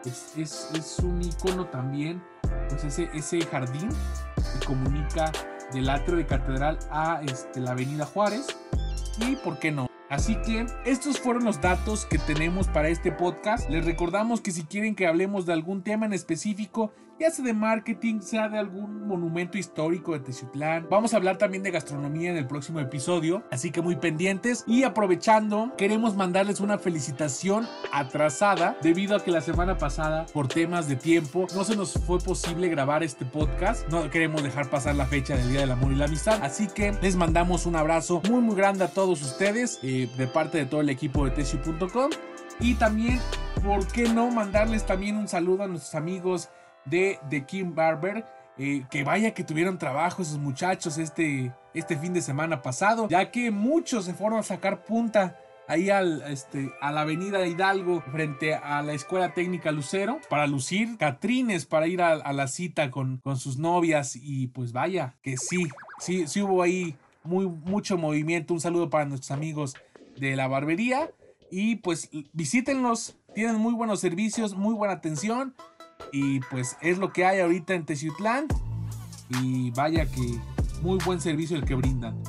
es, 0.06 0.98
un 1.02 1.22
icono 1.22 1.66
también, 1.66 2.22
pues 2.68 2.84
ese, 2.84 3.08
ese 3.14 3.40
jardín 3.42 3.88
que 4.36 4.66
comunica 4.66 5.32
del 5.72 5.88
atrio 5.88 6.16
de 6.16 6.26
catedral 6.26 6.78
a 6.90 7.20
este, 7.22 7.60
la 7.60 7.72
avenida 7.72 8.04
Juárez. 8.06 8.46
Y 9.18 9.36
por 9.36 9.58
qué 9.58 9.70
no, 9.70 9.86
Así 10.10 10.36
que 10.42 10.66
estos 10.84 11.18
fueron 11.18 11.44
los 11.44 11.60
datos 11.60 12.04
que 12.04 12.18
tenemos 12.18 12.68
para 12.68 12.88
este 12.88 13.10
podcast. 13.10 13.68
Les 13.70 13.84
recordamos 13.84 14.40
que 14.40 14.52
si 14.52 14.62
quieren 14.62 14.94
que 14.94 15.06
hablemos 15.06 15.46
de 15.46 15.54
algún 15.54 15.82
tema 15.82 16.06
en 16.06 16.12
específico, 16.12 16.92
ya 17.18 17.30
sea 17.30 17.44
de 17.44 17.52
marketing, 17.52 18.20
sea 18.20 18.48
de 18.48 18.58
algún 18.58 19.06
monumento 19.06 19.58
histórico 19.58 20.12
de 20.12 20.20
Teciutlán. 20.20 20.86
Vamos 20.90 21.14
a 21.14 21.16
hablar 21.16 21.38
también 21.38 21.62
de 21.62 21.70
gastronomía 21.70 22.30
en 22.30 22.36
el 22.36 22.46
próximo 22.46 22.80
episodio, 22.80 23.44
así 23.50 23.70
que 23.70 23.82
muy 23.82 23.96
pendientes. 23.96 24.64
Y 24.66 24.82
aprovechando, 24.82 25.72
queremos 25.76 26.16
mandarles 26.16 26.60
una 26.60 26.78
felicitación 26.78 27.66
atrasada 27.92 28.76
debido 28.82 29.16
a 29.16 29.22
que 29.22 29.30
la 29.30 29.40
semana 29.40 29.78
pasada, 29.78 30.26
por 30.32 30.48
temas 30.48 30.88
de 30.88 30.96
tiempo, 30.96 31.46
no 31.54 31.64
se 31.64 31.76
nos 31.76 31.94
fue 31.94 32.18
posible 32.18 32.68
grabar 32.68 33.02
este 33.02 33.24
podcast. 33.24 33.88
No 33.88 34.10
queremos 34.10 34.42
dejar 34.42 34.68
pasar 34.68 34.94
la 34.94 35.06
fecha 35.06 35.36
del 35.36 35.50
Día 35.50 35.60
del 35.60 35.72
Amor 35.72 35.92
y 35.92 35.96
la 35.96 36.06
Amistad, 36.06 36.40
así 36.42 36.66
que 36.66 36.92
les 37.00 37.16
mandamos 37.16 37.66
un 37.66 37.76
abrazo 37.76 38.20
muy 38.28 38.40
muy 38.40 38.56
grande 38.56 38.84
a 38.84 38.88
todos 38.88 39.22
ustedes 39.22 39.78
eh, 39.82 40.08
de 40.16 40.26
parte 40.26 40.58
de 40.58 40.66
todo 40.66 40.80
el 40.80 40.90
equipo 40.90 41.24
de 41.24 41.30
Teciu.com. 41.30 42.10
Y 42.60 42.74
también, 42.74 43.20
¿por 43.64 43.86
qué 43.88 44.08
no 44.08 44.30
mandarles 44.30 44.86
también 44.86 45.16
un 45.16 45.28
saludo 45.28 45.64
a 45.64 45.66
nuestros 45.66 45.94
amigos 45.94 46.50
de 46.84 47.18
The 47.30 47.44
Kim 47.44 47.74
Barber. 47.74 48.24
Eh, 48.56 48.84
que 48.88 49.02
vaya 49.02 49.34
que 49.34 49.42
tuvieron 49.42 49.78
trabajo 49.78 50.22
esos 50.22 50.38
muchachos 50.38 50.96
este, 50.96 51.52
este 51.74 51.96
fin 51.96 52.12
de 52.12 52.22
semana 52.22 52.62
pasado, 52.62 53.08
ya 53.08 53.32
que 53.32 53.50
muchos 53.50 54.04
se 54.04 54.14
fueron 54.14 54.38
a 54.38 54.42
sacar 54.44 54.84
punta 54.84 55.36
ahí 55.66 55.90
al, 55.90 56.22
este, 56.28 56.70
a 56.80 56.92
la 56.92 57.00
avenida 57.00 57.44
Hidalgo 57.46 58.00
frente 58.12 58.54
a 58.54 58.82
la 58.82 58.92
Escuela 58.92 59.34
Técnica 59.34 59.72
Lucero 59.72 60.20
para 60.28 60.46
lucir 60.46 60.96
Catrines 60.98 61.66
para 61.66 61.86
ir 61.86 62.02
a, 62.02 62.32
la 62.32 62.46
cita 62.46 62.90
con, 62.90 63.18
con, 63.18 63.38
sus 63.38 63.58
novias 63.58 64.16
y 64.16 64.48
pues 64.48 64.72
vaya 64.72 65.14
que 65.22 65.36
sí, 65.36 65.68
sí, 65.98 66.26
sí 66.26 66.42
hubo 66.42 66.62
ahí 66.62 66.96
muy, 67.24 67.46
mucho 67.46 67.96
movimiento. 67.96 68.54
Un 68.54 68.60
saludo 68.60 68.90
para 68.90 69.04
nuestros 69.06 69.30
amigos 69.30 69.74
de 70.16 70.36
la 70.36 70.46
barbería 70.46 71.10
y 71.50 71.76
pues 71.76 72.10
visítenlos, 72.32 73.16
tienen 73.34 73.56
muy 73.56 73.74
buenos 73.74 74.00
servicios, 74.00 74.54
muy 74.54 74.74
buena 74.74 74.94
atención 74.94 75.54
y 76.14 76.38
pues 76.38 76.76
es 76.80 76.98
lo 76.98 77.12
que 77.12 77.24
hay 77.24 77.40
ahorita 77.40 77.74
en 77.74 77.84
Teciutlán 77.84 78.46
y 79.42 79.72
vaya 79.72 80.08
que 80.08 80.38
muy 80.80 80.98
buen 81.04 81.20
servicio 81.20 81.56
el 81.56 81.64
que 81.64 81.74
brindan. 81.74 82.22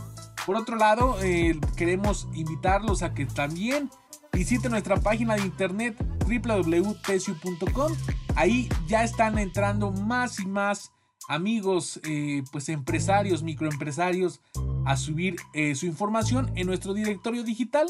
Por 0.44 0.56
otro 0.56 0.76
lado, 0.76 1.22
eh, 1.22 1.60
queremos 1.76 2.28
invitarlos 2.34 3.04
a 3.04 3.14
que 3.14 3.28
también 3.28 3.92
visiten 4.34 4.72
nuestra 4.72 4.98
página 4.98 5.36
de 5.36 5.44
internet 5.44 5.96
www.tesio.com. 6.26 7.94
Ahí 8.36 8.70
ya 8.88 9.04
están 9.04 9.38
entrando 9.38 9.92
más 9.92 10.40
y 10.40 10.48
más 10.48 10.92
amigos, 11.28 12.00
eh, 12.06 12.44
pues 12.52 12.70
empresarios, 12.70 13.44
microempresarios, 13.44 14.42
a 14.86 14.98
subir 14.98 15.36
eh, 15.54 15.76
su 15.76 15.86
información 15.86 16.52
en 16.56 16.66
nuestro 16.66 16.96
directorio 16.96 17.44
digital, 17.44 17.88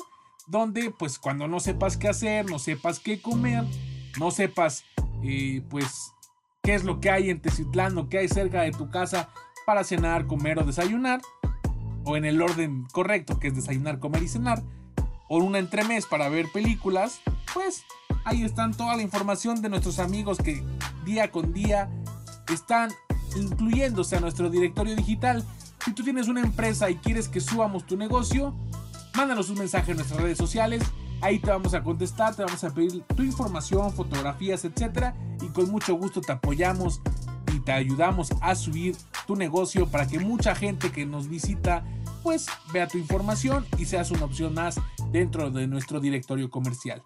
donde 0.48 0.92
pues 0.92 1.20
cuando 1.20 1.48
no 1.48 1.62
sepas 1.62 1.96
qué 1.96 2.10
hacer, 2.10 2.50
no 2.50 2.60
sepas 2.60 3.00
qué 3.00 3.22
comer, 3.22 3.64
no 4.20 4.32
sepas 4.32 4.84
pues 5.70 6.14
qué 6.64 6.76
es 6.76 6.84
lo 6.84 7.00
que 7.00 7.12
hay 7.12 7.30
en 7.30 7.42
Teciutlán 7.42 7.98
o 7.98 8.10
qué 8.10 8.20
hay 8.20 8.28
cerca 8.28 8.62
de 8.62 8.72
tu 8.72 8.90
casa 8.90 9.30
para 9.66 9.84
cenar, 9.84 10.28
comer 10.28 10.60
o 10.60 10.64
desayunar, 10.64 11.22
o 12.04 12.18
en 12.18 12.26
el 12.26 12.42
orden 12.42 12.86
correcto, 12.92 13.40
que 13.40 13.48
es 13.48 13.56
desayunar, 13.56 14.00
comer 14.00 14.24
y 14.24 14.28
cenar, 14.28 14.64
o 15.28 15.38
una 15.38 15.60
entremés 15.60 16.06
para 16.06 16.30
ver 16.30 16.48
películas, 16.52 17.22
pues 17.54 17.84
ahí 18.26 18.44
están 18.44 18.74
toda 18.74 18.96
la 18.96 19.02
información 19.02 19.62
de 19.62 19.70
nuestros 19.70 20.00
amigos 20.00 20.38
que 20.38 20.64
día 21.04 21.32
con 21.32 21.54
día 21.54 21.90
están 22.54 22.92
incluyéndose 23.36 24.16
a 24.16 24.20
nuestro 24.20 24.50
directorio 24.50 24.96
digital. 24.96 25.44
Si 25.84 25.94
tú 25.94 26.04
tienes 26.04 26.28
una 26.28 26.42
empresa 26.42 26.90
y 26.90 26.96
quieres 26.96 27.28
que 27.28 27.42
subamos 27.42 27.86
tu 27.86 27.98
negocio, 27.98 28.56
mándanos 29.16 29.50
un 29.50 29.58
mensaje 29.58 29.92
en 29.92 29.98
nuestras 29.98 30.22
redes 30.22 30.38
sociales. 30.38 30.84
Ahí 31.22 31.40
te 31.40 31.50
vamos 31.50 31.74
a 31.74 31.84
contestar, 31.84 32.36
te 32.36 32.44
vamos 32.44 32.64
a 32.64 32.74
pedir 32.74 33.04
tu 33.16 33.24
información, 33.24 33.92
fotografías, 33.92 34.66
etcétera, 34.66 35.16
y 35.42 35.48
con 35.48 35.70
mucho 35.72 35.96
gusto 35.96 36.22
te 36.22 36.32
apoyamos 36.32 37.02
y 37.54 37.60
te 37.60 37.72
ayudamos 37.72 38.32
a 38.42 38.56
subir 38.56 38.96
tu 39.26 39.36
negocio 39.36 39.88
para 39.88 40.08
que 40.08 40.20
mucha 40.20 40.56
gente 40.56 40.92
que 40.92 41.06
nos 41.06 41.28
visita 41.28 41.84
pues 42.22 42.48
vea 42.74 42.88
tu 42.88 42.98
información 42.98 43.66
y 43.78 43.86
seas 43.86 44.12
una 44.12 44.26
opción 44.26 44.54
más 44.54 44.80
dentro 45.12 45.52
de 45.52 45.68
nuestro 45.68 46.00
directorio 46.00 46.50
comercial. 46.50 47.02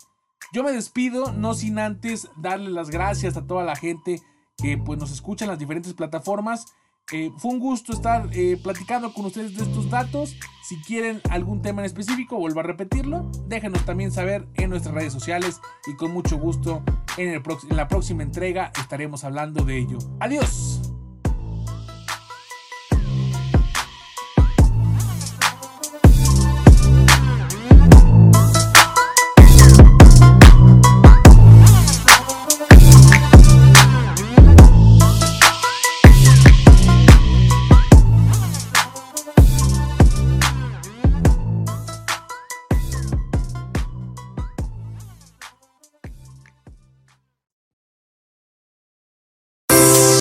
Yo 0.52 0.64
me 0.64 0.72
despido, 0.72 1.32
no 1.34 1.54
sin 1.54 1.78
antes 1.78 2.30
darle 2.38 2.72
las 2.72 2.90
gracias 2.90 3.38
a 3.38 3.46
toda 3.46 3.64
la 3.64 3.76
gente 3.76 4.22
que 4.58 4.78
pues 4.78 4.98
nos 4.98 5.12
escucha 5.12 5.46
en 5.46 5.52
las 5.52 5.60
diferentes 5.60 5.94
plataformas. 5.94 6.74
Eh, 7.12 7.32
fue 7.38 7.52
un 7.52 7.60
gusto 7.60 7.94
estar 7.94 8.30
eh, 8.34 8.60
platicando 8.62 9.14
con 9.14 9.26
ustedes 9.26 9.56
de 9.56 9.64
estos 9.64 9.90
datos. 9.90 10.36
Si 10.64 10.80
quieren 10.82 11.22
algún 11.30 11.62
tema 11.62 11.82
en 11.82 11.86
específico, 11.86 12.38
vuelvo 12.38 12.60
a 12.60 12.64
repetirlo. 12.64 13.30
Déjenos 13.48 13.84
también 13.86 14.12
saber 14.12 14.48
en 14.56 14.70
nuestras 14.70 14.94
redes 14.94 15.14
sociales 15.14 15.60
y 15.88 15.96
con 15.96 16.12
mucho 16.12 16.38
gusto 16.38 16.84
en, 17.18 17.42
la 17.72 17.88
próxima 17.88 18.24
entrega 18.24 18.72
estaremos 18.80 19.24
hablando 19.24 19.64
de 19.66 19.78
ello. 19.78 19.98
Adiós. 20.20 20.79